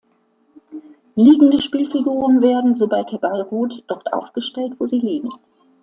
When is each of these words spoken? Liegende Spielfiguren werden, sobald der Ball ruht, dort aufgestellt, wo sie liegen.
Liegende 1.13 1.59
Spielfiguren 1.61 2.41
werden, 2.41 2.73
sobald 2.73 3.11
der 3.11 3.19
Ball 3.19 3.41
ruht, 3.43 3.83
dort 3.85 4.11
aufgestellt, 4.11 4.79
wo 4.79 4.87
sie 4.87 4.97
liegen. 4.97 5.29